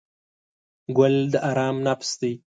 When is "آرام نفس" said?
1.49-2.11